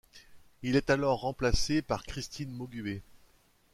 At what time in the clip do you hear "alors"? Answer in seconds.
0.89-1.19